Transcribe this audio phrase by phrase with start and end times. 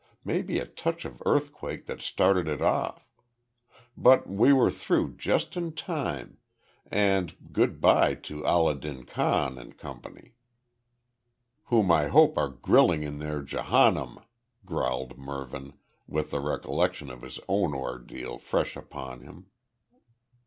[0.25, 3.07] Maybe a touch of earthquake that started it off.
[3.95, 6.39] But we were through just in time,
[6.89, 10.01] and good bye to Allah din Khan and Co."
[11.65, 14.23] "Whom I hope are grilling in their Jehanum,"
[14.65, 15.73] growled Mervyn,
[16.07, 19.51] with the recollection of his own ordeal fresh upon him.